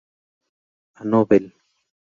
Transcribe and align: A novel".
A 0.95 1.03
novel". 1.05 1.53